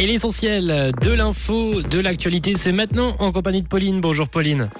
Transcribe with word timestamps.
Et 0.00 0.06
l'essentiel 0.06 0.92
de 1.02 1.10
l'info, 1.10 1.82
de 1.82 2.00
l'actualité, 2.00 2.54
c'est 2.56 2.72
maintenant 2.72 3.14
en 3.18 3.32
compagnie 3.32 3.60
de 3.60 3.66
Pauline. 3.66 4.00
Bonjour 4.00 4.30
Pauline. 4.30 4.70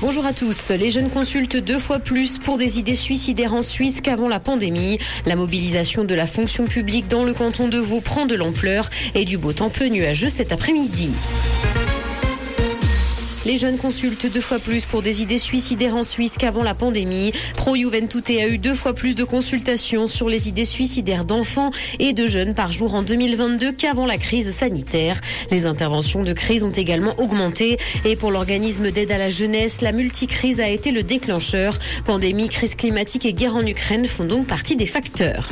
Bonjour 0.00 0.26
à 0.26 0.32
tous. 0.32 0.70
Les 0.70 0.90
jeunes 0.90 1.08
consultent 1.08 1.56
deux 1.56 1.78
fois 1.78 2.00
plus 2.00 2.38
pour 2.38 2.58
des 2.58 2.80
idées 2.80 2.96
suicidaires 2.96 3.54
en 3.54 3.62
Suisse 3.62 4.00
qu'avant 4.00 4.26
la 4.26 4.40
pandémie. 4.40 4.98
La 5.24 5.36
mobilisation 5.36 6.02
de 6.02 6.16
la 6.16 6.26
fonction 6.26 6.64
publique 6.64 7.06
dans 7.06 7.22
le 7.22 7.32
canton 7.32 7.68
de 7.68 7.78
Vaud 7.78 8.00
prend 8.00 8.26
de 8.26 8.34
l'ampleur 8.34 8.90
et 9.14 9.24
du 9.24 9.38
beau 9.38 9.52
temps 9.52 9.70
peu 9.70 9.86
nuageux 9.86 10.28
cet 10.28 10.50
après-midi. 10.50 11.12
Les 13.44 13.58
jeunes 13.58 13.76
consultent 13.76 14.26
deux 14.26 14.40
fois 14.40 14.60
plus 14.60 14.84
pour 14.84 15.02
des 15.02 15.20
idées 15.20 15.38
suicidaires 15.38 15.96
en 15.96 16.04
Suisse 16.04 16.36
qu'avant 16.38 16.62
la 16.62 16.74
pandémie. 16.74 17.32
Pro 17.56 17.74
Juventute 17.74 18.30
a 18.30 18.46
eu 18.46 18.58
deux 18.58 18.74
fois 18.74 18.92
plus 18.92 19.16
de 19.16 19.24
consultations 19.24 20.06
sur 20.06 20.28
les 20.28 20.48
idées 20.48 20.64
suicidaires 20.64 21.24
d'enfants 21.24 21.72
et 21.98 22.12
de 22.12 22.28
jeunes 22.28 22.54
par 22.54 22.70
jour 22.70 22.94
en 22.94 23.02
2022 23.02 23.72
qu'avant 23.72 24.06
la 24.06 24.16
crise 24.16 24.54
sanitaire. 24.54 25.20
Les 25.50 25.66
interventions 25.66 26.22
de 26.22 26.32
crise 26.32 26.62
ont 26.62 26.70
également 26.70 27.18
augmenté 27.18 27.78
et 28.04 28.14
pour 28.14 28.30
l'organisme 28.30 28.92
d'aide 28.92 29.10
à 29.10 29.18
la 29.18 29.30
jeunesse, 29.30 29.80
la 29.80 29.90
multicrise 29.90 30.60
a 30.60 30.68
été 30.68 30.92
le 30.92 31.02
déclencheur. 31.02 31.78
Pandémie, 32.04 32.48
crise 32.48 32.76
climatique 32.76 33.26
et 33.26 33.32
guerre 33.32 33.56
en 33.56 33.66
Ukraine 33.66 34.06
font 34.06 34.24
donc 34.24 34.46
partie 34.46 34.76
des 34.76 34.86
facteurs. 34.86 35.48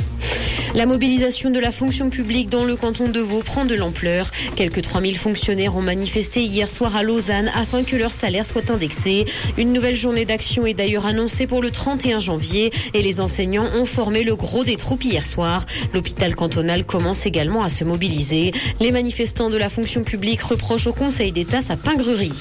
La 0.73 0.85
mobilisation 0.85 1.49
de 1.49 1.59
la 1.59 1.73
fonction 1.73 2.09
publique 2.09 2.49
dans 2.49 2.63
le 2.63 2.77
canton 2.77 3.09
de 3.09 3.19
Vaud 3.19 3.43
prend 3.43 3.65
de 3.65 3.75
l'ampleur. 3.75 4.31
Quelques 4.55 4.81
3000 4.81 5.17
fonctionnaires 5.17 5.75
ont 5.75 5.81
manifesté 5.81 6.43
hier 6.43 6.69
soir 6.69 6.95
à 6.95 7.03
Lausanne 7.03 7.51
afin 7.55 7.80
que 7.83 7.95
leur 7.95 8.11
salaire 8.11 8.45
soit 8.45 8.69
indexé. 8.69 9.25
Une 9.57 9.73
nouvelle 9.73 9.95
journée 9.95 10.25
d'action 10.25 10.65
est 10.65 10.73
d'ailleurs 10.73 11.05
annoncée 11.05 11.47
pour 11.47 11.61
le 11.61 11.71
31 11.71 12.19
janvier 12.19 12.71
et 12.93 13.01
les 13.01 13.21
enseignants 13.21 13.67
ont 13.75 13.85
formé 13.85 14.23
le 14.23 14.35
gros 14.35 14.63
des 14.63 14.77
troupes 14.77 15.03
hier 15.03 15.25
soir. 15.25 15.65
L'hôpital 15.93 16.35
cantonal 16.35 16.85
commence 16.85 17.25
également 17.25 17.63
à 17.63 17.69
se 17.69 17.83
mobiliser. 17.83 18.51
Les 18.79 18.91
manifestants 18.91 19.49
de 19.49 19.57
la 19.57 19.69
fonction 19.69 20.03
publique 20.03 20.41
reprochent 20.41 20.87
au 20.87 20.93
Conseil 20.93 21.31
d'État 21.31 21.61
sa 21.61 21.77
pingrerie. 21.77 22.33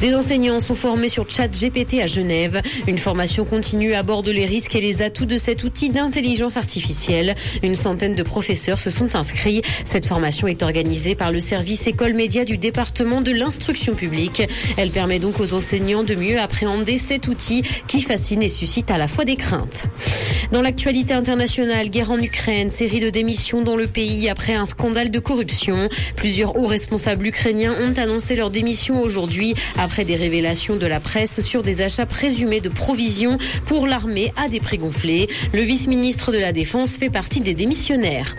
Des 0.00 0.14
enseignants 0.14 0.60
sont 0.60 0.74
formés 0.74 1.08
sur 1.08 1.28
Chat 1.30 1.48
GPT 1.48 2.00
à 2.02 2.06
Genève. 2.06 2.60
Une 2.86 2.98
formation 2.98 3.44
continue 3.44 3.94
aborde 3.94 4.28
les 4.28 4.44
risques 4.44 4.74
et 4.74 4.80
les 4.80 5.02
atouts 5.02 5.26
de 5.26 5.38
cet 5.38 5.64
outil 5.64 5.90
d'intelligence 5.90 6.56
artificielle. 6.56 7.34
Une 7.62 7.74
centaine 7.74 8.14
de 8.14 8.22
professeurs 8.22 8.78
se 8.78 8.90
sont 8.90 9.16
inscrits. 9.16 9.62
Cette 9.84 10.06
formation 10.06 10.46
est 10.48 10.62
organisée 10.62 11.14
par 11.14 11.32
le 11.32 11.40
service 11.40 11.86
école 11.86 12.14
média 12.14 12.44
du 12.44 12.58
département 12.58 13.20
de 13.20 13.32
l'instruction 13.32 13.94
publique. 13.94 14.42
Elle 14.76 14.90
permet 14.90 15.18
donc 15.18 15.40
aux 15.40 15.54
enseignants 15.54 16.04
de 16.04 16.14
mieux 16.14 16.38
appréhender 16.38 16.98
cet 16.98 17.28
outil 17.28 17.62
qui 17.88 18.02
fascine 18.02 18.42
et 18.42 18.48
suscite 18.48 18.90
à 18.90 18.98
la 18.98 19.08
fois 19.08 19.24
des 19.24 19.36
craintes. 19.36 19.84
Dans 20.52 20.62
l'actualité 20.62 21.14
internationale, 21.14 21.88
guerre 21.88 22.10
en 22.10 22.18
Ukraine, 22.18 22.70
série 22.70 23.00
de 23.00 23.10
démissions 23.10 23.62
dans 23.62 23.76
le 23.76 23.86
pays 23.86 24.28
après 24.28 24.54
un 24.54 24.64
scandale 24.64 25.10
de 25.10 25.18
corruption. 25.18 25.88
Plusieurs 26.16 26.56
hauts 26.56 26.66
responsables 26.66 27.26
ukrainiens 27.26 27.74
ont 27.80 27.98
annoncé 27.98 28.36
leur 28.36 28.50
démission 28.50 29.00
aujourd'hui 29.00 29.54
après 29.78 30.04
des 30.04 30.16
révélations 30.16 30.76
de 30.76 30.86
la 30.86 31.00
presse 31.00 31.40
sur 31.40 31.62
des 31.62 31.82
achats 31.82 32.06
présumés 32.06 32.60
de 32.60 32.68
provisions 32.68 33.38
pour 33.66 33.86
l'armée 33.86 34.32
à 34.36 34.48
des 34.48 34.60
prix 34.60 34.78
gonflés. 34.78 35.28
Le 35.52 35.62
vice-ministre 35.62 36.32
de 36.32 36.38
la 36.38 36.52
Défense 36.52 36.96
fait 36.96 37.10
partie 37.10 37.40
des 37.40 37.54
démissionnaires. 37.54 38.34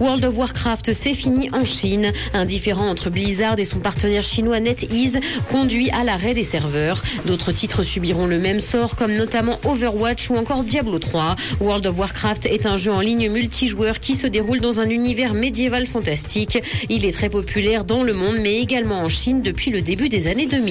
World 0.00 0.24
of 0.24 0.36
Warcraft, 0.36 0.92
c'est 0.92 1.14
fini 1.14 1.50
en 1.52 1.64
Chine. 1.64 2.12
Un 2.32 2.44
différend 2.44 2.88
entre 2.88 3.10
Blizzard 3.10 3.58
et 3.58 3.64
son 3.64 3.78
partenaire 3.78 4.22
chinois 4.22 4.60
NetEase 4.60 5.20
conduit 5.50 5.90
à 5.90 6.04
l'arrêt 6.04 6.34
des 6.34 6.42
serveurs. 6.42 7.02
D'autres 7.26 7.52
titres 7.52 7.82
subiront 7.82 8.26
le 8.26 8.38
même 8.38 8.60
sort, 8.60 8.96
comme 8.96 9.14
notamment 9.14 9.58
Overwatch 9.64 10.30
ou 10.30 10.36
encore 10.36 10.64
Diablo 10.64 10.98
3. 10.98 11.36
World 11.60 11.86
of 11.86 11.98
Warcraft 11.98 12.46
est 12.46 12.66
un 12.66 12.76
jeu 12.76 12.92
en 12.92 13.00
ligne 13.00 13.30
multijoueur 13.30 14.00
qui 14.00 14.14
se 14.14 14.26
déroule 14.26 14.60
dans 14.60 14.80
un 14.80 14.88
univers 14.88 15.34
médiéval 15.34 15.86
fantastique. 15.86 16.58
Il 16.88 17.04
est 17.04 17.12
très 17.12 17.28
populaire 17.28 17.84
dans 17.84 18.02
le 18.02 18.12
monde, 18.12 18.36
mais 18.40 18.60
également 18.60 19.00
en 19.00 19.08
Chine 19.08 19.42
depuis 19.42 19.70
le 19.70 19.82
début 19.82 20.08
des 20.08 20.26
années 20.26 20.46
2000. 20.46 20.63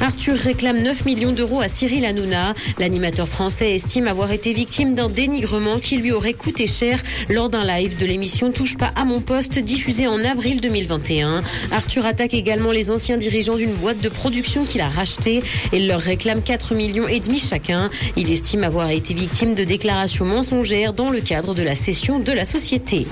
Arthur 0.00 0.36
réclame 0.36 0.80
9 0.82 1.04
millions 1.06 1.32
d'euros 1.32 1.60
à 1.60 1.68
Cyril 1.68 2.04
Hanouna. 2.04 2.54
L'animateur 2.78 3.28
français 3.28 3.74
estime 3.74 4.06
avoir 4.06 4.30
été 4.30 4.52
victime 4.52 4.94
d'un 4.94 5.08
dénigrement 5.08 5.78
qui 5.78 5.96
lui 5.96 6.12
aurait 6.12 6.34
coûté 6.34 6.66
cher 6.66 7.02
lors 7.28 7.48
d'un 7.48 7.64
live 7.64 7.96
de 7.98 8.06
l'émission 8.06 8.52
Touche 8.52 8.76
pas 8.76 8.92
à 8.94 9.04
mon 9.04 9.20
poste 9.20 9.58
diffusée 9.58 10.06
en 10.06 10.22
avril 10.24 10.60
2021. 10.60 11.42
Arthur 11.72 12.06
attaque 12.06 12.34
également 12.34 12.70
les 12.70 12.90
anciens 12.90 13.16
dirigeants 13.16 13.56
d'une 13.56 13.74
boîte 13.74 14.00
de 14.00 14.08
production 14.08 14.64
qu'il 14.64 14.80
a 14.80 14.88
rachetée 14.88 15.42
et 15.72 15.80
leur 15.80 16.00
réclame 16.00 16.42
4 16.42 16.74
millions 16.74 17.08
et 17.08 17.20
demi 17.20 17.38
chacun. 17.38 17.90
Il 18.16 18.30
estime 18.30 18.62
avoir 18.62 18.90
été 18.90 19.14
victime 19.14 19.54
de 19.54 19.64
déclarations 19.64 20.24
mensongères 20.24 20.92
dans 20.92 21.10
le 21.10 21.20
cadre 21.20 21.54
de 21.54 21.62
la 21.62 21.74
cession 21.74 22.20
de 22.20 22.32
la 22.32 22.44
société. 22.44 23.06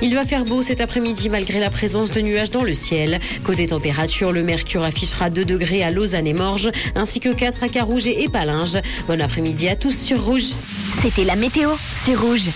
Il 0.00 0.14
va 0.14 0.24
faire 0.24 0.44
beau 0.44 0.62
cet 0.62 0.80
après-midi 0.80 1.28
malgré 1.28 1.58
la 1.58 1.70
présence 1.70 2.10
de 2.12 2.20
nuages 2.20 2.50
dans 2.50 2.62
le 2.62 2.72
ciel. 2.72 3.18
Côté 3.42 3.66
température, 3.66 4.30
le 4.30 4.44
mercure 4.44 4.84
affichera 4.84 5.28
2 5.28 5.44
degrés 5.44 5.82
à 5.82 5.90
Lausanne 5.90 6.28
et 6.28 6.34
Morges, 6.34 6.70
ainsi 6.94 7.18
que 7.18 7.30
4 7.30 7.64
à 7.64 7.68
Carouge 7.68 8.06
et 8.06 8.28
Palinges. 8.28 8.78
Bon 9.08 9.20
après-midi 9.20 9.68
à 9.68 9.74
tous 9.74 9.96
sur 9.96 10.24
Rouge. 10.24 10.54
C'était 11.02 11.24
la 11.24 11.34
météo, 11.34 11.70
c'est 12.02 12.14
Rouge. 12.14 12.46